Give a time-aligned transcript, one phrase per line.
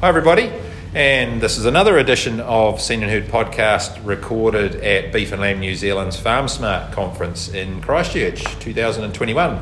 [0.00, 0.50] Hi, everybody.
[0.94, 5.60] And this is another edition of Seen and Heard podcast recorded at Beef and Lamb
[5.60, 9.60] New Zealand's Farm Smart conference in Christchurch 2021.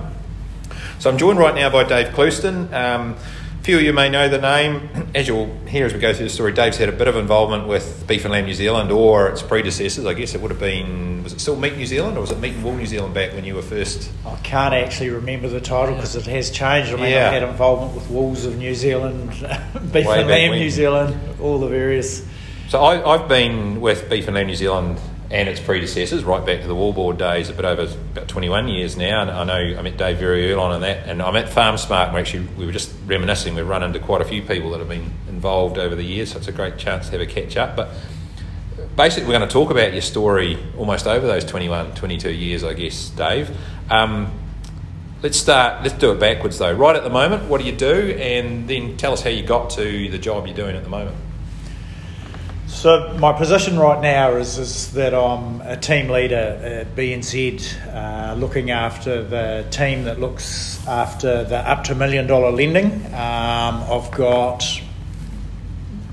[1.00, 2.72] So I'm joined right now by Dave Clouston.
[2.72, 3.16] Um,
[3.68, 4.88] few of you may know the name.
[5.14, 7.68] As you'll hear as we go through the story, Dave's had a bit of involvement
[7.68, 10.06] with Beef and Lamb New Zealand or its predecessors.
[10.06, 12.38] I guess it would have been, was it still Meat New Zealand or was it
[12.38, 14.10] Meat and Wool New Zealand back when you were first?
[14.24, 16.94] I can't actually remember the title because it has changed.
[16.94, 17.28] I mean, Yeah.
[17.28, 19.32] I had involvement with Wools of New Zealand,
[19.92, 20.60] Beef Way and Lamb when.
[20.60, 22.26] New Zealand, all the various.
[22.68, 24.98] So I, I've been with Beef and Lamb New Zealand
[25.30, 28.68] and its predecessors right back to the Wool Board days, a bit over about 21
[28.68, 29.20] years now.
[29.20, 31.76] And I know I met Dave very early on in that, and I'm at Farm
[31.76, 32.08] Smart.
[32.08, 33.54] And we're actually we were just reminiscing.
[33.54, 36.38] We've run into quite a few people that have been involved over the years, so
[36.38, 37.76] it's a great chance to have a catch up.
[37.76, 37.90] But
[38.96, 42.72] basically, we're going to talk about your story almost over those 21, 22 years, I
[42.72, 43.54] guess, Dave.
[43.90, 44.32] Um,
[45.22, 45.82] let's start.
[45.82, 46.72] Let's do it backwards though.
[46.72, 49.68] Right at the moment, what do you do, and then tell us how you got
[49.70, 51.16] to the job you're doing at the moment.
[52.78, 58.34] So my position right now is, is that I'm a team leader at BNZ, uh,
[58.34, 63.04] looking after the team that looks after the up to million dollar lending.
[63.06, 64.62] Um, I've got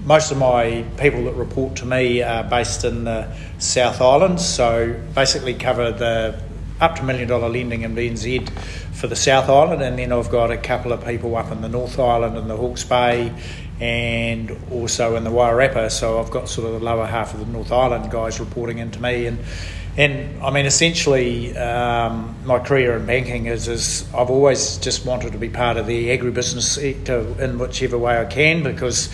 [0.06, 5.00] most of my people that report to me are based in the South Island, so
[5.14, 6.42] basically cover the
[6.82, 8.50] up to million dollar lending in BNZ
[8.96, 11.70] for the South Island, and then I've got a couple of people up in the
[11.70, 13.32] North Island and the Hawke's Bay,
[13.80, 15.92] and also in the Wairarapa.
[15.92, 19.02] So I've got sort of the lower half of the North Island guys reporting into
[19.02, 19.40] me, and
[19.98, 25.34] and I mean essentially um, my career in banking is is I've always just wanted
[25.34, 29.10] to be part of the agribusiness sector in whichever way I can because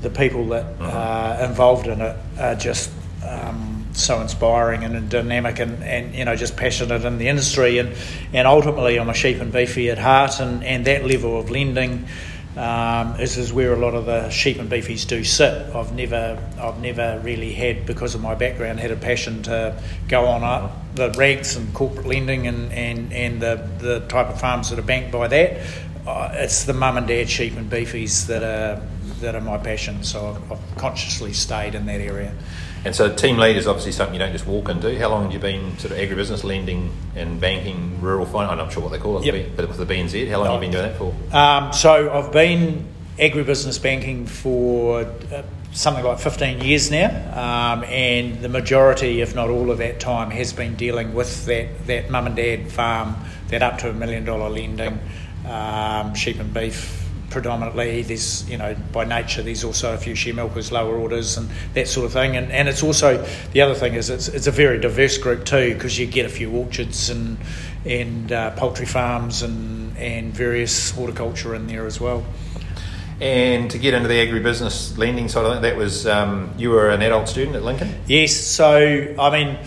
[0.00, 2.90] the people that are involved in it are just
[3.26, 7.78] um, so inspiring and dynamic and, and you know just passionate in the industry.
[7.78, 7.94] And
[8.32, 12.06] and ultimately I'm a sheep and beefy at heart and, and that level of lending
[12.60, 15.74] um, is, is where a lot of the sheep and beefies do sit.
[15.74, 20.26] I've never I've never really had because of my background had a passion to go
[20.26, 24.68] on up the ranks and corporate lending and, and, and the, the type of farms
[24.68, 25.66] that are banked by that.
[26.06, 28.82] Uh, it's the mum and dad sheep and beefies that are
[29.20, 30.02] that are my passion.
[30.04, 32.34] So I've, I've consciously stayed in that area.
[32.84, 34.98] And so, team lead is obviously something you don't just walk into.
[34.98, 38.52] How long have you been sort of agribusiness lending and banking, rural finance?
[38.52, 39.48] I'm not sure what they call it, Yep.
[39.56, 41.14] but with the BNZ, how long have you been doing that for?
[41.36, 42.86] Um, so I've been
[43.18, 45.42] agribusiness banking for uh,
[45.72, 50.30] something like 15 years now, um, and the majority, if not all of that time,
[50.30, 53.14] has been dealing with that, that mum and dad farm,
[53.48, 54.98] that up to a million dollar lending,
[55.46, 56.99] um, sheep and beef
[57.30, 58.02] predominantly.
[58.02, 61.88] There's, you know, by nature, there's also a few share milkers, lower orders, and that
[61.88, 62.36] sort of thing.
[62.36, 65.74] And, and it's also, the other thing is, it's, it's a very diverse group too,
[65.74, 67.38] because you get a few orchards and,
[67.84, 72.24] and uh, poultry farms and, and various horticulture in there as well.
[73.20, 77.02] And to get into the agribusiness lending side of that was um, you were an
[77.02, 77.94] adult student at Lincoln.
[78.06, 79.58] Yes, so I mean,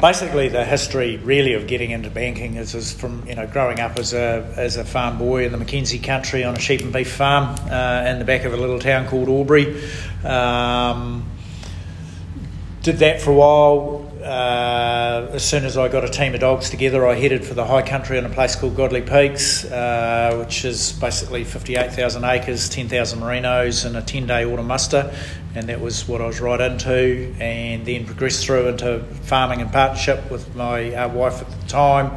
[0.00, 3.98] basically the history really of getting into banking is, is from you know growing up
[3.98, 7.12] as a as a farm boy in the Mackenzie country on a sheep and beef
[7.12, 9.82] farm uh, in the back of a little town called Albury.
[10.24, 11.28] Um,
[12.82, 14.09] did that for a while.
[14.22, 17.64] Uh, as soon as I got a team of dogs together, I headed for the
[17.64, 23.18] high country in a place called Godley Peaks, uh, which is basically 58,000 acres, 10,000
[23.18, 25.14] merinos, and a 10 day autumn muster.
[25.54, 29.68] And that was what I was right into, and then progressed through into farming in
[29.70, 32.12] partnership with my uh, wife at the time.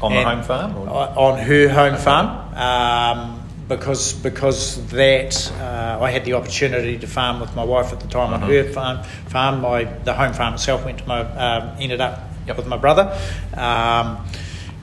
[0.00, 0.76] On the home farm?
[0.76, 0.88] Or?
[0.88, 3.37] on her home farm um,
[3.68, 8.08] because because that uh, I had the opportunity to farm with my wife at the
[8.08, 9.04] time on her farm.
[9.04, 12.20] Farm my the home farm itself went to my um, ended up
[12.56, 13.16] with my brother.
[13.54, 14.26] Um,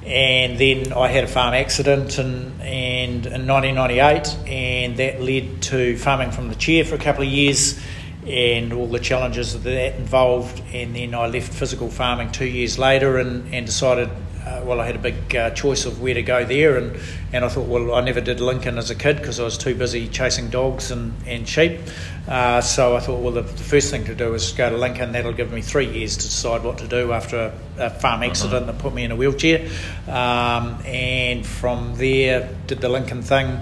[0.05, 5.97] and then I had a farm accident in, and in 1998, and that led to
[5.97, 7.79] farming from the chair for a couple of years,
[8.27, 10.61] and all the challenges that that involved.
[10.71, 14.11] And then I left physical farming two years later, and, and decided
[14.45, 16.99] uh, well, I had a big uh, choice of where to go there, and,
[17.33, 19.73] and I thought, well, I never did Lincoln as a kid because I was too
[19.73, 21.79] busy chasing dogs and, and sheep.
[22.27, 25.11] Uh, so I thought, well, the, the first thing to do is go to Lincoln.
[25.13, 28.67] That'll give me three years to decide what to do after a, a farm accident
[28.67, 29.67] that put me in a wheelchair.
[30.07, 33.59] Um, and from there, did the Lincoln thing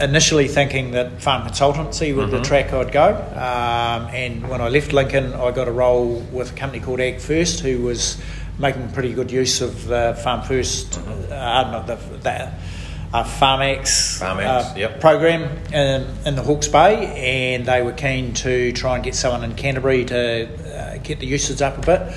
[0.00, 3.08] initially thinking that farm consultancy was the track I'd go.
[3.32, 7.20] Um, and when I left Lincoln, I got a role with a company called Ag
[7.20, 8.20] First, who was
[8.58, 12.52] making pretty good use of the Farm 1st uh, not the, the
[13.12, 15.00] uh, Farmax, Farmax, uh, yep.
[15.00, 19.44] program in, in the Hawke's Bay, and they were keen to try and get someone
[19.44, 22.14] in Canterbury to uh, get the usage up a bit.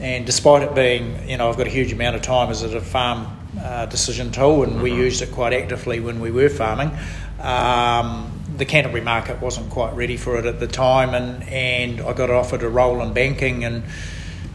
[0.00, 2.80] And despite it being, you know, I've got a huge amount of time as a
[2.80, 3.28] farm
[3.60, 6.90] uh, decision tool, and we used it quite actively when we were farming.
[7.38, 12.14] Um, the Canterbury market wasn't quite ready for it at the time, and, and I
[12.14, 13.84] got offered a role in banking, and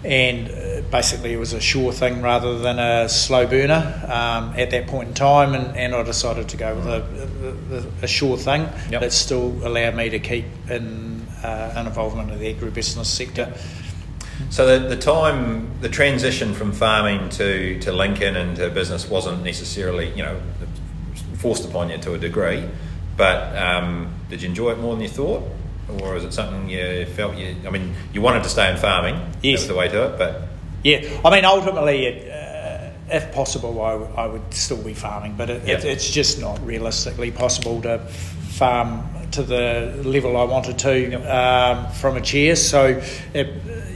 [0.04, 4.72] and uh, basically it was a sure thing rather than a slow burner um, at
[4.72, 8.38] that point in time, and, and I decided to go with a, a, a sure
[8.38, 9.02] thing Yep.
[9.02, 13.54] that still allowed me to keep in uh, an involvement in the agribusiness sector.
[14.50, 19.44] So the, the time, the transition from farming to, to Lincoln and to business wasn't
[19.44, 20.40] necessarily, you know,
[21.38, 22.64] forced upon you to a degree,
[23.16, 25.44] but um, did you enjoy it more than you thought?
[26.02, 29.16] Or is it something you felt you, I mean, you wanted to stay in farming,
[29.42, 29.62] Yes.
[29.62, 30.47] that was the way to it, but
[30.84, 35.36] Yeah, I mean, ultimately, it, uh, if possible, I, w- I would still be farming,
[35.38, 40.80] but it, it, it's just not realistically possible to farm to the level I wanted
[40.80, 42.56] to um, from a chair.
[42.56, 43.02] So,
[43.34, 43.48] it,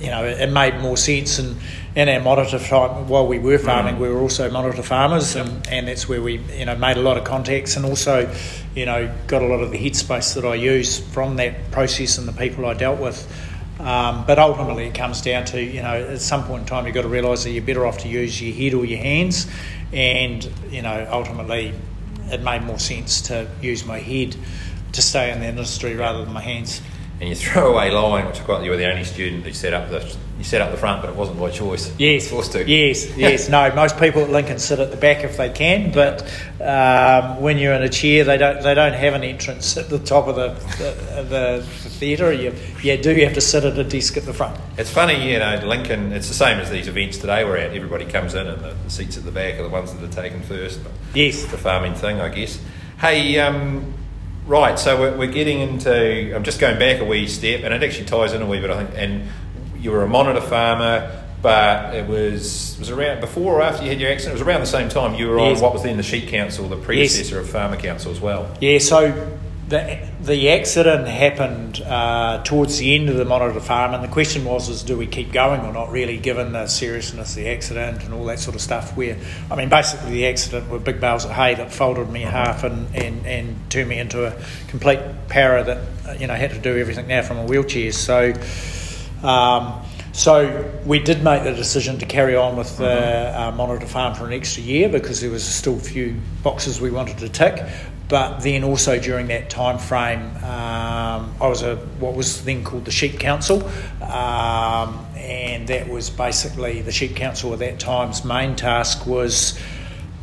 [0.02, 1.40] you know, it, it made more sense.
[1.40, 1.56] And
[1.96, 5.88] in our monitor time, while we were farming, we were also monitor farmers, and, and
[5.88, 8.34] that's where we, you know, made a lot of contacts, and also,
[8.76, 12.28] you know, got a lot of the headspace that I use from that process and
[12.28, 13.28] the people I dealt with.
[13.82, 16.94] Um, but ultimately, it comes down to you know at some point in time you've
[16.94, 19.48] got to realise that you're better off to use your head or your hands,
[19.92, 21.74] and you know ultimately
[22.32, 24.36] it made more sense to use my head
[24.94, 26.82] to stay in the industry rather than my hands.
[27.22, 29.74] And you throw away line, which I quite, you were the only student who set
[29.76, 30.00] up the,
[30.40, 31.94] you set up the front, but it wasn't by choice.
[32.00, 32.68] Yes, Forced to.
[32.68, 33.48] yes, yes.
[33.48, 36.24] No, most people at Lincoln sit at the back if they can, but
[36.60, 40.00] um, when you're in a chair, they don't they don't have an entrance at the
[40.00, 40.48] top of the
[40.78, 42.34] the, the, the theatre.
[42.34, 44.60] You you do have to sit at a desk at the front.
[44.80, 47.76] It's funny, you know, Lincoln, it's the same as these events today we're at.
[47.76, 50.12] Everybody comes in and the, the seats at the back are the ones that are
[50.24, 50.84] taken first.
[50.84, 51.46] But Yes.
[51.46, 52.60] The farming thing, I guess.
[53.00, 53.94] Hey, um,
[54.52, 57.82] right, so we're, we're getting into, I'm just going back a wee step, and it
[57.82, 58.98] actually ties in a wee bit, I think.
[58.98, 59.30] And
[59.80, 64.00] you were a monitor farmer, but it was was around before or after you had
[64.00, 64.34] your accident.
[64.36, 66.68] It was around the same time you were on what was then the Sheep Council,
[66.68, 68.56] the predecessor of Farmer Council as well.
[68.62, 69.38] Yeah, so
[69.72, 74.46] the the accident happened uh, towards the end of the monitor farm, and the question
[74.46, 75.90] was, is do we keep going or not?
[75.92, 78.96] Really, given the seriousness of the accident and all that sort of stuff.
[78.96, 79.18] Where
[79.50, 82.64] I mean, basically, the accident were big bales of hay that folded me in half
[82.64, 85.78] and, and, and turned me into a complete para that
[86.08, 87.92] uh, you know had to do everything now from a wheelchair.
[87.92, 88.34] So.
[89.24, 89.82] Um,
[90.14, 94.26] so we did make the decision to carry on with the uh, monitor farm for
[94.26, 97.66] an extra year because there was still a few boxes we wanted to tick.
[98.12, 102.84] But then also during that time frame, um, I was a what was then called
[102.84, 103.64] the Sheep Council,
[104.02, 109.58] um, and that was basically the Sheep Council at that time's main task was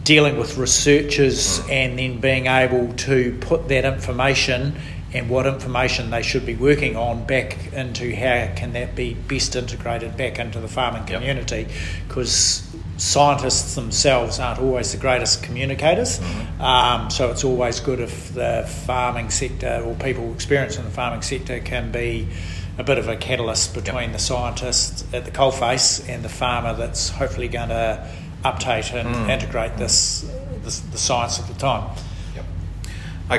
[0.05, 4.77] dealing with researchers and then being able to put that information
[5.15, 9.57] and what information they should be working on back into how can that be best
[9.57, 11.67] integrated back into the farming community.
[12.07, 12.68] Because
[12.99, 16.21] scientists themselves aren't always the greatest communicators
[16.61, 21.23] um, so it's always good if the farming sector or people experienced in the farming
[21.23, 22.29] sector can be
[22.77, 27.09] a bit of a catalyst between the scientist at the coalface and the farmer that's
[27.09, 28.09] hopefully going to
[28.45, 30.31] update and integrate this,
[30.63, 31.91] this the science at the time.
[32.37, 32.45] Yep.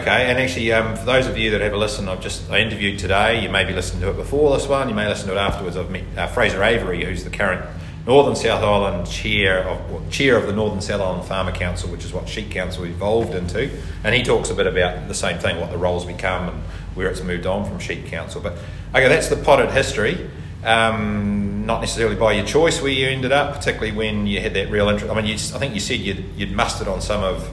[0.02, 2.60] Okay, and actually, um, for those of you that have a listen, I've just I
[2.60, 3.42] interviewed today.
[3.42, 4.90] You may be listened to it before this one.
[4.90, 5.78] You may listen to it afterwards.
[5.78, 7.66] I've met uh, Fraser Avery, who's the current
[8.10, 12.12] Northern South Island chair of chair of the Northern South Island Farmer Council, which is
[12.12, 13.70] what Sheep Council evolved into,
[14.04, 16.64] and he talks a bit about the same thing, what the roles become and
[16.96, 18.42] where it's moved on from Sheep Council.
[18.42, 18.54] But
[18.96, 20.28] okay, that's the potted history.
[20.64, 24.72] Um, not necessarily by your choice where you ended up, particularly when you had that
[24.72, 25.14] real interest.
[25.14, 27.48] I mean, you, I think you said you'd, you'd mustered on some of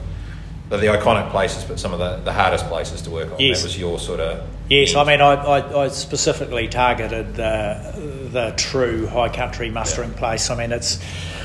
[0.69, 3.39] the, the iconic places, but some of the, the hardest places to work on.
[3.39, 3.61] Yes.
[3.61, 4.43] That was your sort of.
[4.69, 7.93] Yes, I mean, I, I, I specifically targeted the,
[8.31, 10.49] the true high country mustering place.
[10.49, 10.99] I mean, it's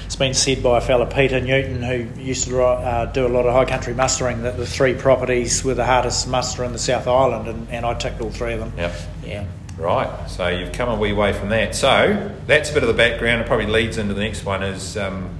[0.04, 3.46] it's been said by a fellow Peter Newton who used to uh, do a lot
[3.46, 7.06] of high country mustering that the three properties were the hardest muster in the South
[7.06, 8.72] Island, and, and I ticked all three of them.
[8.76, 8.94] Yep.
[9.24, 9.46] Yeah.
[9.78, 11.74] Right, so you've come a wee way from that.
[11.74, 13.40] So that's a bit of the background.
[13.40, 14.62] It probably leads into the next one.
[14.62, 15.30] Is um,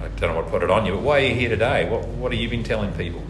[0.00, 1.88] I don't know what to put it on you, but why are you here today?
[1.88, 3.22] What what have you been telling people?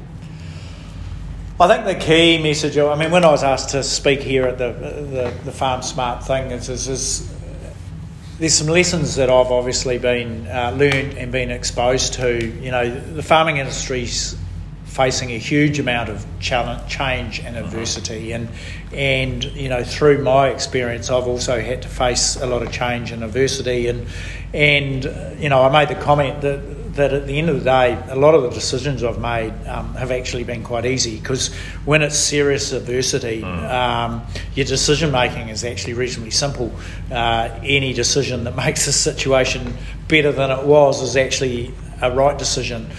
[1.60, 4.58] I think the key message, I mean, when I was asked to speak here at
[4.58, 7.33] the, the, the Farm Smart thing, is, is, is
[8.44, 12.46] there's some lessons that I've obviously been uh, learned and been exposed to.
[12.46, 14.36] You know, the farming industry's
[14.84, 18.50] facing a huge amount of challenge, change and adversity, and
[18.92, 23.12] and you know through my experience, I've also had to face a lot of change
[23.12, 24.06] and adversity, and
[24.52, 25.04] and
[25.40, 26.60] you know I made the comment that
[26.96, 29.94] that at the end of the day, a lot of the decisions I've made um,
[29.94, 31.52] have actually been quite easy because
[31.84, 34.24] when it's serious adversity, um,
[34.54, 36.72] your decision making is actually reasonably simple.
[37.10, 39.74] Uh, any decision that makes the situation
[40.08, 42.90] better than it was is actually a right decision.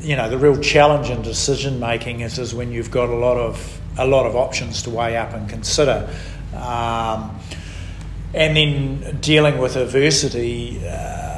[0.00, 3.36] you know the real challenge in decision making is, is when you've got a lot
[3.36, 6.08] of a lot of options to weigh up and consider.
[6.54, 7.38] Um,
[8.34, 11.31] and then dealing with adversity, uh,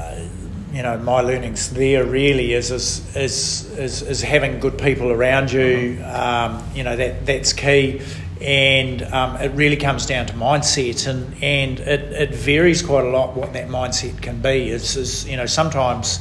[0.74, 5.52] you know, my learnings there really is is, is is, is having good people around
[5.52, 6.02] you.
[6.04, 8.02] Um, you know that that's key,
[8.40, 13.08] and um, it really comes down to mindset, and and it, it varies quite a
[13.08, 14.68] lot what that mindset can be.
[14.70, 16.18] Is is you know sometimes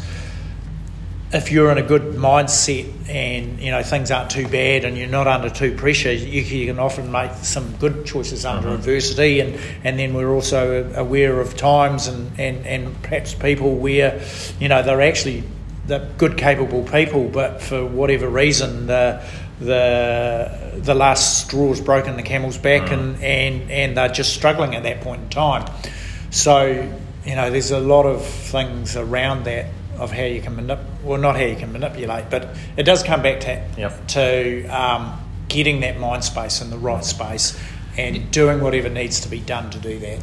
[1.34, 5.08] if you're in a good mindset and you know things aren't too bad and you're
[5.08, 8.78] not under too pressure, you, you can often make some good choices under mm-hmm.
[8.78, 9.40] adversity.
[9.40, 14.22] And, and then we're also aware of times and, and, and perhaps people where
[14.60, 15.44] you know they're actually
[15.88, 19.22] the good, capable people, but for whatever reason the
[19.60, 22.94] the the last straw has broken the camel's back mm.
[22.94, 25.72] and, and, and they're just struggling at that point in time.
[26.30, 26.90] So
[27.25, 29.66] you know there's a lot of things around that
[29.98, 33.22] of how you can manip- well not how you can manipulate, but it does come
[33.22, 34.08] back to yep.
[34.08, 37.60] to um, getting that mind space in the right space
[37.98, 40.20] and doing whatever needs to be done to do that.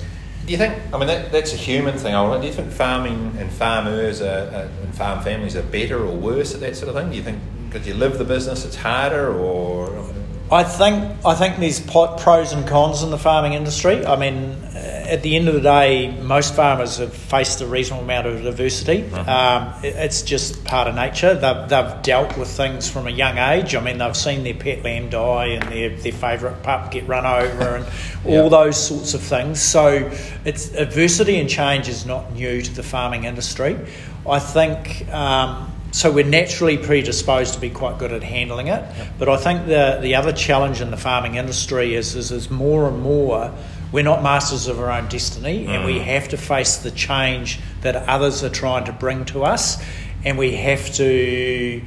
[0.46, 0.74] Do you think?
[0.92, 2.12] I mean, that, that's a human thing.
[2.12, 6.54] Do you think farming and farmers are, are, and farm families are better or worse
[6.54, 7.10] at that sort of thing?
[7.10, 10.12] Do you think because you live the business, it's harder, or
[10.52, 14.04] I think I think there's pros and cons in the farming industry.
[14.04, 18.02] I mean, uh, at the end of the day, most farmers have faced a reasonable
[18.02, 19.04] amount of adversity.
[19.12, 19.30] Uh-huh.
[19.30, 21.34] Um, it's just part of nature.
[21.34, 23.76] They've, they've dealt with things from a young age.
[23.76, 27.26] I mean, they've seen their pet lamb die and their, their favourite pup get run
[27.26, 27.86] over and
[28.26, 29.62] all those sorts of things.
[29.62, 30.10] So,
[30.44, 33.78] it's adversity and change is not new to the farming industry.
[34.26, 35.08] I think.
[35.12, 38.82] Um, so we're naturally predisposed to be quite good at handling it.
[38.96, 39.08] Yep.
[39.18, 42.88] But I think the the other challenge in the farming industry is is, is more
[42.88, 43.52] and more
[43.92, 45.68] we're not masters of our own destiny, mm.
[45.68, 46.04] and we mm.
[46.04, 49.82] have to face the change that others are trying to bring to us,
[50.24, 51.82] and we have to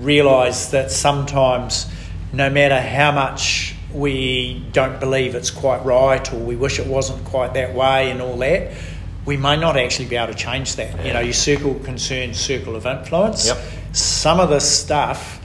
[0.00, 1.86] realise that sometimes,
[2.32, 7.22] no matter how much we don't believe it's quite right, or we wish it wasn't
[7.26, 8.72] quite that way, and all that
[9.26, 10.96] we may not actually be able to change that.
[10.96, 11.04] Yeah.
[11.04, 13.46] You know, your circle concerns, circle of influence.
[13.46, 13.58] Yep.
[13.92, 15.40] Some of the stuff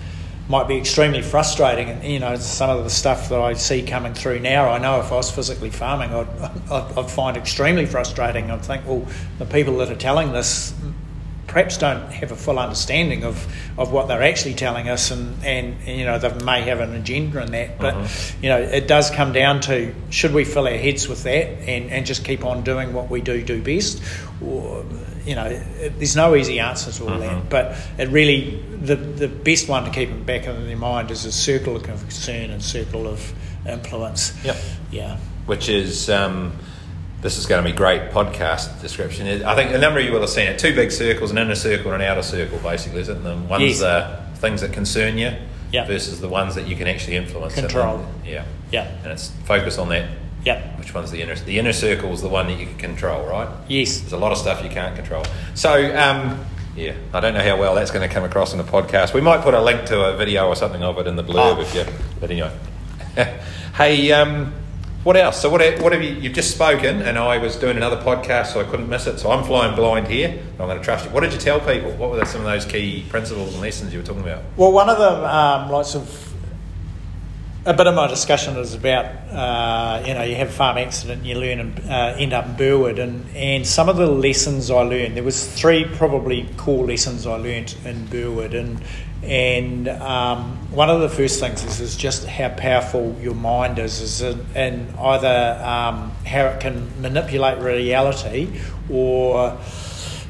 [0.49, 4.15] might be extremely frustrating, and you know, some of the stuff that I see coming
[4.15, 6.27] through now, I know if I was physically farming, I'd,
[6.71, 8.49] I'd, I'd find extremely frustrating.
[8.49, 9.07] I'd think, well,
[9.37, 10.73] the people that are telling this
[11.49, 13.45] perhaps don't have a full understanding of,
[13.77, 16.93] of what they're actually telling us, and, and, and you know they may have an
[16.95, 17.79] agenda in that.
[17.79, 18.43] But mm-hmm.
[18.43, 21.91] you know it does come down to should we fill our heads with that and,
[21.91, 24.01] and just keep on doing what we do do best,
[24.41, 24.85] or
[25.25, 27.21] you know it, there's no easy answer to all mm-hmm.
[27.21, 27.49] that.
[27.49, 31.25] But it really the the best one to keep in back in their mind is
[31.25, 33.33] a circle of concern and circle of
[33.67, 34.33] influence.
[34.45, 34.57] Yep.
[34.91, 35.17] Yeah.
[35.45, 36.09] Which is.
[36.09, 36.53] Um,
[37.21, 39.43] this is going to be great podcast description.
[39.43, 40.57] I think a number of you will have seen it.
[40.57, 43.23] Two big circles, an inner circle and an outer circle, basically, isn't it?
[43.23, 43.79] The one's yes.
[43.79, 45.33] the things that concern you
[45.71, 45.87] yep.
[45.87, 47.55] versus the ones that you can actually influence.
[47.55, 48.05] Control.
[48.25, 48.45] yeah.
[48.71, 48.87] Yeah.
[49.03, 50.09] And it's focus on that.
[50.45, 50.77] Yeah.
[50.77, 51.35] Which one's the inner?
[51.35, 53.49] The inner circle is the one that you can control, right?
[53.67, 53.99] Yes.
[53.99, 55.25] There's a lot of stuff you can't control.
[55.55, 56.45] So, um,
[56.75, 59.13] yeah, I don't know how well that's going to come across in the podcast.
[59.13, 61.57] We might put a link to a video or something of it in the blurb
[61.57, 61.61] oh.
[61.61, 61.83] if you.
[62.21, 62.57] But anyway.
[63.75, 64.53] hey, um,
[65.09, 65.41] what else?
[65.41, 66.11] So what, what have you?
[66.11, 69.17] You've just spoken, and I was doing another podcast, so I couldn't miss it.
[69.17, 70.39] So I'm flying blind here.
[70.59, 71.09] I'm going to trust you.
[71.09, 71.89] What did you tell people?
[71.93, 74.43] What were some of those key principles and lessons you were talking about?
[74.55, 76.31] Well, one of them, um, lots of
[77.65, 81.25] a bit of my discussion is about uh, you know you have a farm accident,
[81.25, 84.81] you learn and uh, end up in Burwood, and and some of the lessons I
[84.81, 85.15] learned.
[85.15, 88.79] There was three probably core lessons I learned in Burwood, and
[89.23, 94.01] and um, one of the first things is, is just how powerful your mind is,
[94.01, 98.47] is in, in either um, how it can manipulate reality
[98.89, 99.57] or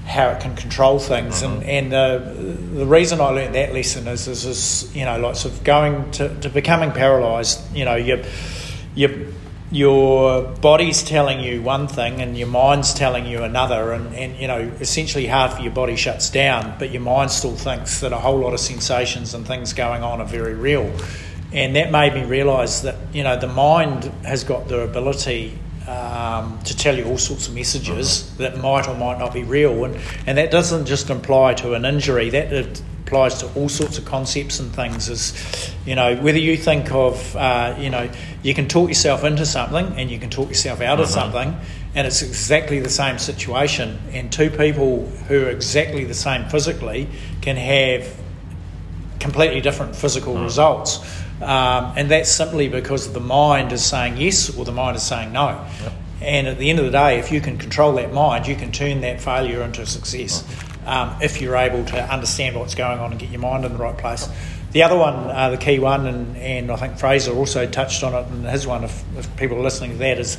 [0.06, 1.44] how it can control things.
[1.44, 1.70] And, uh-huh.
[1.70, 5.64] and the, the reason I learned that lesson is, is, is you know, lots of
[5.64, 8.24] going to, to becoming paralysed, you know, you,
[8.96, 9.29] you
[9.72, 14.48] your body's telling you one thing and your mind's telling you another and, and you
[14.48, 18.18] know essentially half of your body shuts down but your mind still thinks that a
[18.18, 20.92] whole lot of sensations and things going on are very real.
[21.52, 25.58] And that made me realize that you know the mind has got the ability
[25.88, 28.38] um, to tell you all sorts of messages uh-huh.
[28.38, 29.86] that might or might not be real.
[29.86, 29.98] And,
[30.28, 32.30] and that doesn't just apply to an injury.
[32.30, 36.92] That applies to all sorts of concepts and things is you know whether you think
[36.92, 38.08] of uh, you know
[38.44, 41.04] you can talk yourself into something and you can talk yourself out uh-huh.
[41.04, 41.56] of something
[41.96, 47.08] and it's exactly the same situation and two people who are exactly the same physically
[47.42, 48.16] can have
[49.20, 50.44] completely different physical uh-huh.
[50.44, 51.00] results
[51.42, 55.32] um, and that's simply because the mind is saying yes or the mind is saying
[55.32, 55.94] no yep.
[56.22, 58.72] and at the end of the day if you can control that mind you can
[58.72, 60.69] turn that failure into success uh-huh.
[60.90, 63.78] Um, if you're able to understand what's going on and get your mind in the
[63.78, 64.28] right place.
[64.72, 68.14] The other one, uh, the key one, and, and I think Fraser also touched on
[68.14, 70.38] it in his one, if, if people are listening to that, is,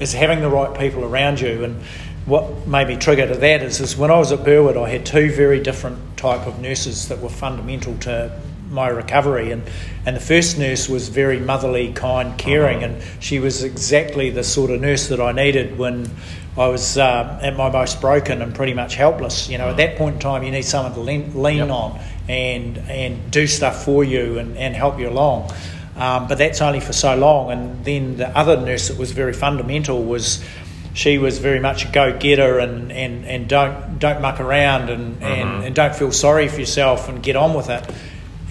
[0.00, 1.64] is having the right people around you.
[1.64, 1.82] And
[2.26, 5.06] what made me trigger to that is, is when I was at Burwood, I had
[5.06, 9.52] two very different type of nurses that were fundamental to my recovery.
[9.52, 9.62] And,
[10.06, 12.94] and the first nurse was very motherly, kind, caring, uh-huh.
[12.94, 16.10] and she was exactly the sort of nurse that I needed when
[16.56, 19.48] I was uh, at my most broken and pretty much helpless.
[19.48, 21.70] You know, at that point in time, you need someone to lean, lean yep.
[21.70, 25.50] on and and do stuff for you and, and help you along.
[25.96, 27.50] Um, but that's only for so long.
[27.50, 30.44] And then the other nurse that was very fundamental was
[30.92, 35.16] she was very much a go getter and, and, and don't don't muck around and,
[35.16, 35.24] mm-hmm.
[35.24, 37.84] and, and don't feel sorry for yourself and get on with it.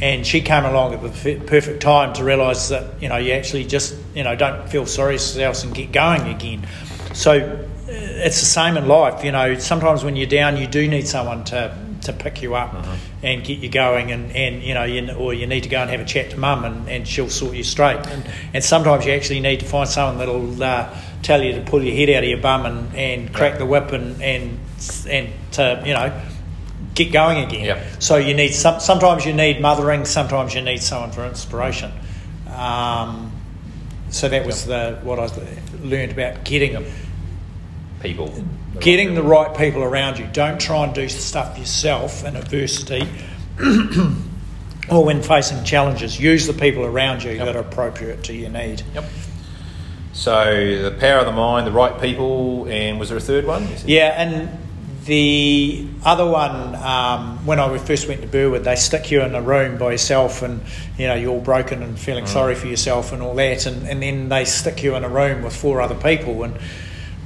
[0.02, 3.64] And she came along at the perfect time to realise that you know you actually
[3.64, 6.68] just you know don't feel sorry for yourself and get going again.
[7.14, 9.24] So it's the same in life.
[9.24, 12.74] You know, sometimes when you're down, you do need someone to to pick you up
[12.74, 12.96] uh-huh.
[13.24, 15.90] and get you going, and, and you know, you, or you need to go and
[15.90, 18.06] have a chat to mum, and, and she'll sort you straight.
[18.08, 21.82] And, and sometimes you actually need to find someone that'll uh, tell you to pull
[21.82, 24.60] your head out of your bum and, and crack the whip and and
[25.10, 26.22] and to you know
[26.94, 27.66] get going again.
[27.66, 28.02] Yep.
[28.02, 28.80] So you need some.
[28.80, 30.06] Sometimes you need mothering.
[30.06, 31.92] Sometimes you need someone for inspiration.
[32.54, 33.32] Um,
[34.10, 35.28] so that was the what I
[35.82, 36.86] learned about getting them
[38.04, 38.32] people.
[38.80, 40.28] Getting the right people around you.
[40.32, 43.08] Don't try and do stuff yourself in adversity
[44.90, 46.20] or when facing challenges.
[46.20, 47.46] Use the people around you yep.
[47.46, 48.84] that are appropriate to your need.
[48.94, 49.06] Yep.
[50.12, 53.68] So the power of the mind, the right people, and was there a third one?
[53.86, 54.60] Yeah, and
[55.06, 59.42] the other one, um, when I first went to Burwood, they stick you in a
[59.42, 60.62] room by yourself, and
[61.00, 62.28] you know you're all broken and feeling mm.
[62.28, 65.42] sorry for yourself and all that, and, and then they stick you in a room
[65.42, 66.60] with four other people, and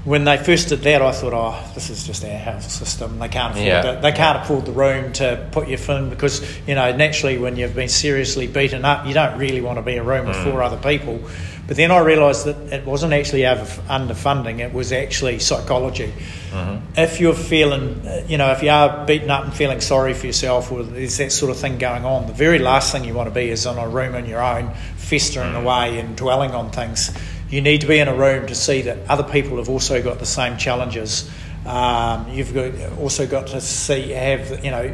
[0.07, 3.19] when they first did that, I thought, oh, this is just our health system.
[3.19, 3.81] They can't afford yeah.
[3.81, 7.57] the, they can't afford the room to put you in because you know naturally when
[7.57, 10.37] you've been seriously beaten up, you don't really want to be in a room with
[10.37, 10.45] mm.
[10.45, 11.19] four other people.
[11.67, 16.13] But then I realised that it wasn't actually underfunding; it was actually psychology.
[16.51, 16.97] Mm-hmm.
[16.97, 20.71] If you're feeling, you know, if you are beaten up and feeling sorry for yourself,
[20.71, 23.35] or there's that sort of thing going on, the very last thing you want to
[23.35, 25.61] be is in a room on your own, festering mm.
[25.61, 27.11] away and dwelling on things
[27.49, 30.19] you need to be in a room to see that other people have also got
[30.19, 31.29] the same challenges.
[31.65, 34.93] Um, you've got, also got to see, have, you know,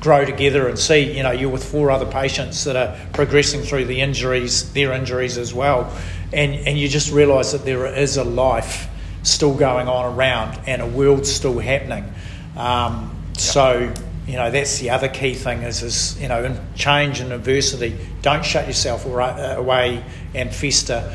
[0.00, 3.84] grow together and see, you know, you're with four other patients that are progressing through
[3.84, 5.92] the injuries, their injuries as well.
[6.32, 8.88] And, and you just realise that there is a life
[9.22, 12.12] still going on around and a world still happening.
[12.56, 13.38] Um, yep.
[13.38, 13.94] So,
[14.26, 17.96] you know, that's the other key thing is, is, you know, in change and adversity,
[18.22, 21.12] don't shut yourself away and fester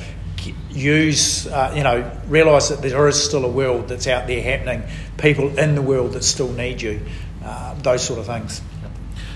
[0.78, 4.84] use, uh, you know, realise that there is still a world that's out there happening,
[5.18, 7.02] people in the world that still need you,
[7.44, 8.62] uh, those sort of things.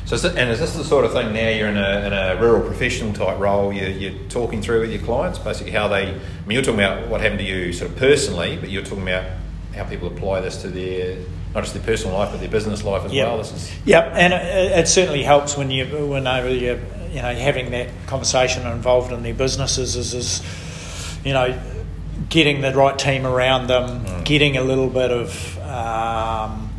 [0.06, 2.68] So, and is this the sort of thing now you're in a, in a rural
[2.68, 6.14] professional type role, you're, you're, talking through with your clients, basically how they, I
[6.46, 9.32] mean, you're talking about what happened to you sort of personally, but you're talking about
[9.74, 11.18] how people apply this to their
[11.54, 13.28] not just their personal life but their business life as yep.
[13.28, 13.38] well.
[13.38, 16.80] This is yep, and it, it, certainly helps when you when you
[17.12, 20.42] you know having that conversation involved in their businesses is, is
[21.24, 21.60] you know,
[22.30, 24.26] getting the right team around them, mm.
[24.26, 26.71] getting a little bit of um,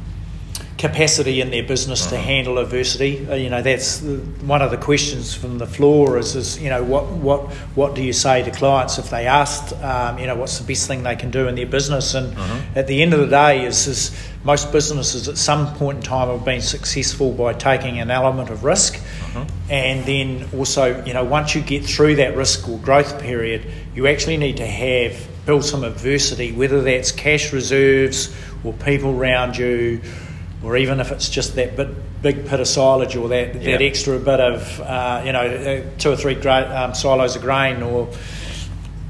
[0.83, 2.17] capacity in their business mm-hmm.
[2.17, 3.25] to handle adversity.
[3.29, 6.83] Uh, you know, that's one of the questions from the floor is, is you know,
[6.83, 10.59] what, what, what do you say to clients if they asked, um, you know, what's
[10.59, 12.15] the best thing they can do in their business?
[12.15, 12.77] And mm-hmm.
[12.77, 16.29] at the end of the day, is, is most businesses at some point in time
[16.29, 18.97] have been successful by taking an element of risk.
[18.97, 19.71] Mm-hmm.
[19.71, 24.09] And then also, you know, once you get through that risk or growth period, you
[24.09, 30.01] actually need to have build some adversity, whether that's cash reserves or people around you
[30.63, 33.81] or even if it's just that bit, big pit of silage or that, that yep.
[33.81, 37.83] extra bit of, uh, you know, uh, two or three gra- um, silos of grain
[37.83, 38.09] or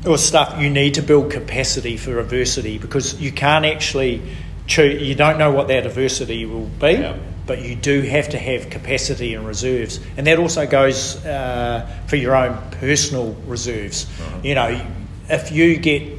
[0.04, 4.20] or stuff, you need to build capacity for adversity because you can't actually
[4.66, 7.20] choose, you don't know what that adversity will be, yep.
[7.46, 10.00] but you do have to have capacity and reserves.
[10.16, 14.06] And that also goes uh, for your own personal reserves.
[14.06, 14.40] Uh-huh.
[14.42, 14.86] You know,
[15.28, 16.18] if you get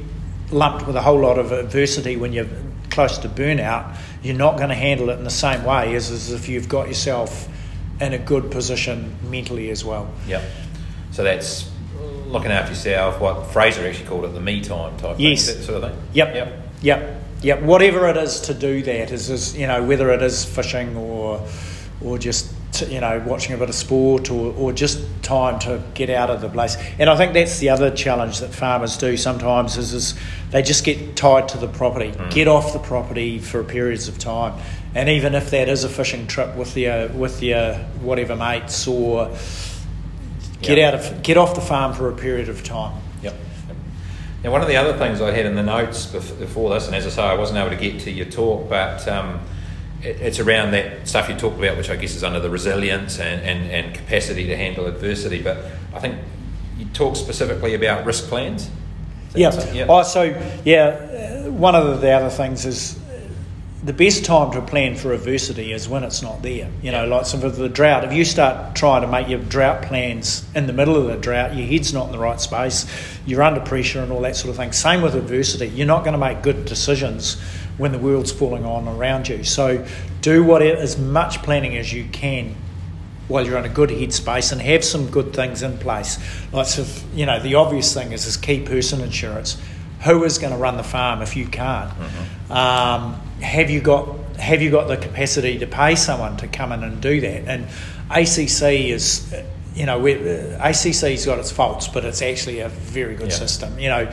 [0.50, 2.48] lumped with a whole lot of adversity when you're
[2.90, 6.32] close to burnout, you're not going to handle it in the same way as, as
[6.32, 7.46] if you've got yourself
[8.00, 10.10] in a good position mentally as well.
[10.26, 10.42] Yep.
[11.12, 11.70] So that's
[12.26, 15.50] looking after yourself, what Fraser actually called it, the me time type yes.
[15.50, 16.02] thing, sort of thing.
[16.14, 16.34] Yep.
[16.34, 16.62] Yep.
[16.82, 17.22] Yep.
[17.42, 17.62] Yep.
[17.62, 21.46] Whatever it is to do that is, is you know, whether it is fishing or
[22.00, 25.82] or just to, you know, watching a bit of sport or, or just time to
[25.94, 26.76] get out of the place.
[26.98, 30.14] And I think that's the other challenge that farmers do sometimes is, is
[30.50, 32.30] they just get tied to the property, mm.
[32.30, 34.60] get off the property for periods of time.
[34.94, 39.26] And even if that is a fishing trip with your with your whatever mates or
[40.62, 40.94] get yep.
[40.94, 43.00] out of get off the farm for a period of time.
[43.22, 43.34] Yep.
[44.44, 47.06] Now, one of the other things I had in the notes before this, and as
[47.06, 49.40] I say, I wasn't able to get to your talk, but um,
[50.04, 53.40] it's around that stuff you talked about, which I guess is under the resilience and,
[53.42, 55.42] and, and capacity to handle adversity.
[55.42, 55.64] But
[55.94, 56.18] I think
[56.78, 58.70] you talk specifically about risk plans.
[59.34, 59.72] Yeah.
[59.72, 59.86] yeah.
[59.88, 60.22] Oh, so
[60.64, 63.00] yeah, uh, one of the other things is
[63.82, 66.70] the best time to plan for adversity is when it's not there.
[66.82, 68.04] You know, like some of the drought.
[68.04, 71.54] If you start trying to make your drought plans in the middle of the drought,
[71.54, 72.86] your head's not in the right space,
[73.26, 74.72] you're under pressure and all that sort of thing.
[74.72, 75.66] Same with adversity.
[75.68, 77.42] You're not going to make good decisions
[77.76, 79.44] when the world's falling on around you.
[79.44, 79.86] So
[80.20, 82.54] do what as much planning as you can
[83.28, 86.18] while you're in a good headspace and have some good things in place.
[86.52, 89.60] Lots of, you know, the obvious thing is this key person insurance.
[90.04, 91.90] Who is going to run the farm if you can't?
[91.90, 92.52] Mm-hmm.
[92.52, 96.82] Um, have you got have you got the capacity to pay someone to come in
[96.82, 97.44] and do that?
[97.46, 97.64] And
[98.10, 99.34] ACC is,
[99.74, 103.36] you know, ACC's got its faults, but it's actually a very good yeah.
[103.36, 103.78] system.
[103.78, 104.12] You know,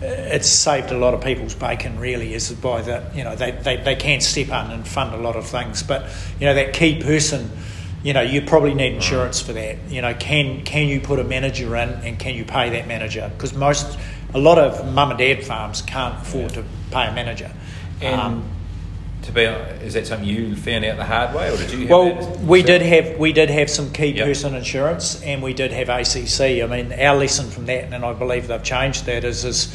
[0.00, 3.76] it's saved a lot of people's bacon really is by that you know they, they,
[3.76, 5.82] they can step in and fund a lot of things.
[5.82, 7.50] But you know that key person
[8.02, 9.78] you know you probably need insurance for that.
[9.88, 13.30] You know can can you put a manager in and can you pay that manager?
[13.34, 13.98] Because most
[14.32, 16.62] a lot of mum and dad farms can't afford yeah.
[16.62, 17.50] to pay a manager.
[18.00, 18.50] And um,
[19.30, 22.36] to be is that something you found out the hard way or did you well
[22.38, 24.26] we did have we did have some key yep.
[24.26, 28.12] person insurance and we did have ACC I mean our lesson from that and I
[28.12, 29.74] believe they've changed that is is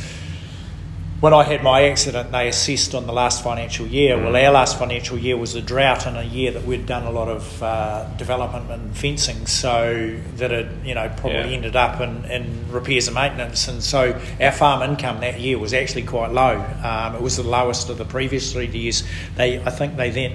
[1.21, 4.17] when I had my accident, they assessed on the last financial year.
[4.17, 7.11] Well, our last financial year was a drought and a year that we'd done a
[7.11, 11.55] lot of uh, development and fencing, so that it, you know, probably yeah.
[11.55, 13.67] ended up in, in, repairs and maintenance.
[13.69, 16.57] And so our farm income that year was actually quite low.
[16.83, 19.03] Um, it was the lowest of the previous three years.
[19.35, 20.33] They, I think, they then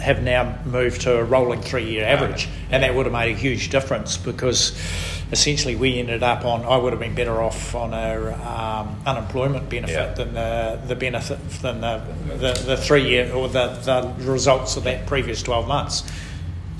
[0.00, 3.70] have now moved to a rolling three-year average, and that would have made a huge
[3.70, 4.78] difference because
[5.32, 9.68] essentially we ended up on I would have been better off on a um, unemployment
[9.68, 10.12] benefit yeah.
[10.14, 14.84] than the the benefit than the the, the three year or the, the results of
[14.84, 16.10] that previous twelve months.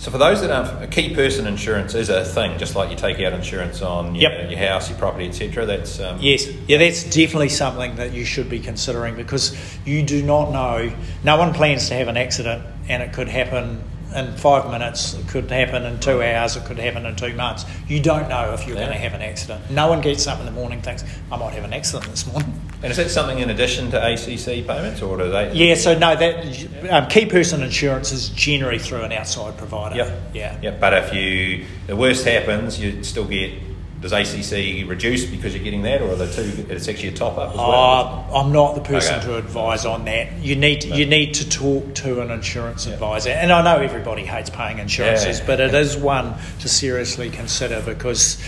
[0.00, 2.96] So for those that aren't, a key person insurance is a thing, just like you
[2.96, 4.50] take out insurance on your, yep.
[4.50, 5.66] your house, your property, etc.
[5.66, 9.54] That's um, yes, yeah, that's definitely something that you should be considering because
[9.85, 10.90] you do not know.
[11.22, 13.83] No one plans to have an accident, and it could happen
[14.14, 17.64] in five minutes, it could happen in two hours, it could happen in two months.
[17.87, 18.87] You don't know if you're yeah.
[18.87, 19.70] going to have an accident.
[19.70, 22.61] No one gets up in the morning thinks, I might have an accident this morning.
[22.83, 25.53] And is that something in addition to ACC payments, or do they?
[25.53, 29.96] Yeah, so no, that um, key person insurance is generally through an outside provider.
[29.96, 30.20] Yep.
[30.35, 30.59] Yeah.
[30.61, 30.81] Yep.
[30.81, 33.53] But if you the worst happens, you still get
[34.00, 36.66] does ACC reduce because you're getting that, or are the two?
[36.70, 37.70] It's actually a top up as well.
[37.70, 39.26] Uh, I'm not the person okay.
[39.26, 40.38] to advise on that.
[40.38, 40.96] You need to, no.
[40.96, 42.94] you need to talk to an insurance yeah.
[42.94, 45.46] advisor, and I know everybody hates paying insurances, yeah.
[45.46, 48.42] but it is one to seriously consider because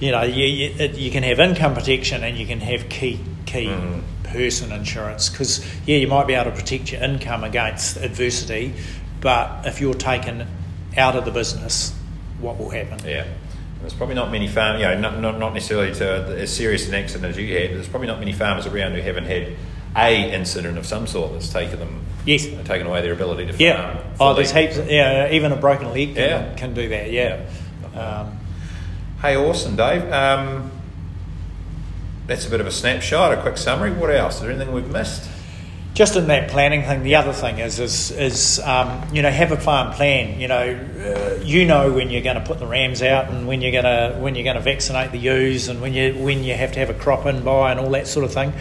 [0.00, 3.66] you know you, you, you can have income protection and you can have key key.
[3.66, 4.02] Mm.
[4.22, 8.72] Person insurance because yeah, you might be able to protect your income against adversity,
[9.20, 10.46] but if you're taken
[10.96, 11.92] out of the business,
[12.38, 13.00] what will happen?
[13.04, 13.26] Yeah.
[13.80, 16.94] There's probably not many farm, you know, not, not, not necessarily to as serious an
[16.94, 17.70] accident as you had.
[17.70, 19.56] but There's probably not many farmers around who haven't had
[19.96, 23.60] a incident of some sort that's taken them, yes, taken away their ability to farm.
[23.60, 24.02] Yeah.
[24.20, 24.76] Oh, there's heaps.
[24.76, 26.54] Yeah, even a broken leg can, yeah.
[26.54, 27.10] can do that.
[27.10, 27.44] Yeah.
[27.94, 28.20] yeah.
[28.20, 28.38] Um,
[29.22, 30.10] hey, awesome, Dave.
[30.12, 30.70] Um,
[32.26, 33.92] that's a bit of a snapshot, a quick summary.
[33.92, 34.36] What else?
[34.36, 35.28] Is there anything we've missed?
[35.94, 39.52] Just in that planning thing, the other thing is is is um, you know have
[39.52, 40.40] a farm plan.
[40.40, 43.60] You know, uh, you know when you're going to put the rams out and when
[43.60, 46.54] you're going to when you're going to vaccinate the ewes and when you when you
[46.54, 48.52] have to have a crop in by and all that sort of thing.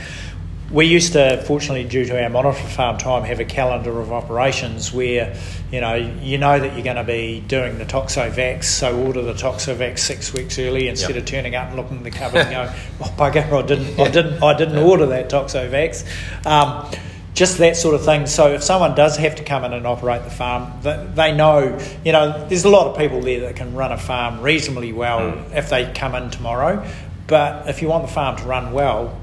[0.72, 4.94] We used to, fortunately, due to our monitor farm time, have a calendar of operations
[4.94, 5.36] where,
[5.72, 9.34] you know, you know that you're going to be doing the toxovax, so order the
[9.34, 11.24] toxovax six weeks early instead yep.
[11.24, 12.70] of turning up and looking in the cupboard and going,
[13.02, 16.06] "Oh bugger, I didn't, I didn't, I didn't order that toxovax."
[16.46, 16.92] Um,
[17.40, 18.28] just that sort of thing.
[18.28, 22.12] So if someone does have to come in and operate the farm, they know, you
[22.12, 25.56] know, there's a lot of people there that can run a farm reasonably well mm.
[25.56, 26.86] if they come in tomorrow.
[27.28, 29.18] But if you want the farm to run well,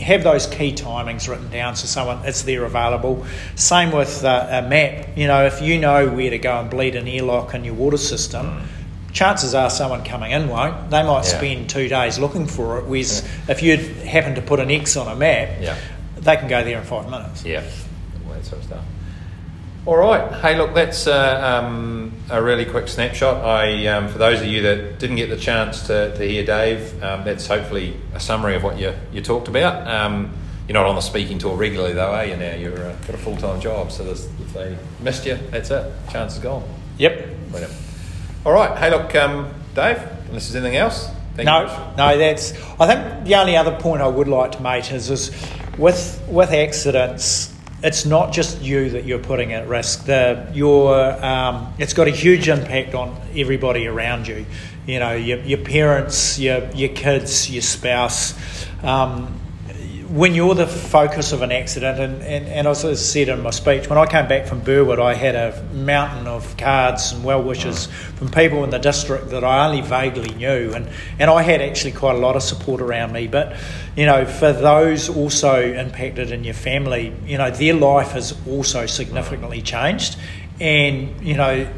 [0.00, 3.26] have those key timings written down so someone it's there available.
[3.56, 5.18] Same with uh, a map.
[5.18, 7.98] You know, if you know where to go and bleed an airlock in your water
[7.98, 8.46] system.
[8.46, 8.66] Mm
[9.14, 10.90] chances are someone coming in won't.
[10.90, 11.38] They might yeah.
[11.38, 12.86] spend two days looking for it.
[12.86, 13.52] Whereas yeah.
[13.52, 15.78] if you'd happen to put an X on a map, yeah
[16.24, 17.44] they can go there in five minutes.
[17.44, 17.64] Yeah,
[18.26, 18.84] all that sort of stuff.
[19.86, 20.32] All right.
[20.40, 23.44] Hey, look, that's uh, um, a really quick snapshot.
[23.44, 27.02] I, um, for those of you that didn't get the chance to, to hear Dave,
[27.02, 29.86] um, that's hopefully a summary of what you, you talked about.
[29.86, 30.32] Um,
[30.66, 32.34] you're not on the speaking tour regularly, though, are you?
[32.36, 35.92] Now you've uh, got a full time job, so if they missed you, that's it.
[36.10, 36.66] Chance is gone.
[36.96, 37.50] Yep.
[37.50, 37.74] Brilliant.
[38.46, 38.78] All right.
[38.78, 39.98] Hey, look, um, Dave.
[40.28, 41.10] Unless there's anything else.
[41.34, 41.96] Thank no, you.
[41.98, 42.16] no.
[42.16, 42.54] That's.
[42.80, 45.30] I think the only other point I would like to make is, is
[45.78, 50.06] with with accidents it's not just you that you're putting at risk.
[50.06, 54.46] The your um, it's got a huge impact on everybody around you.
[54.86, 58.34] You know, your, your parents, your your kids, your spouse.
[58.82, 59.38] Um,
[60.14, 63.50] when you're the focus of an accident, and, and, and as I said in my
[63.50, 67.42] speech, when I came back from Burwood, I had a mountain of cards and well
[67.42, 71.60] wishes from people in the district that I only vaguely knew, and, and I had
[71.60, 73.26] actually quite a lot of support around me.
[73.26, 73.56] But,
[73.96, 78.86] you know, for those also impacted in your family, you know, their life has also
[78.86, 80.16] significantly changed,
[80.60, 81.68] and, you know,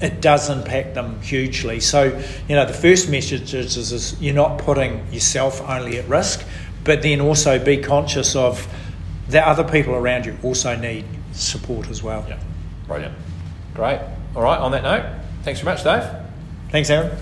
[0.00, 1.80] it does impact them hugely.
[1.80, 2.04] So,
[2.48, 6.44] you know, the first message is, is, is you're not putting yourself only at risk
[6.84, 8.68] but then also be conscious of
[9.28, 12.24] the other people around you also need support as well.
[12.28, 12.38] Yeah,
[12.86, 13.14] brilliant.
[13.74, 14.00] Great.
[14.36, 15.04] All right, on that note,
[15.42, 16.04] thanks very much, Dave.
[16.70, 17.16] Thanks, Aaron.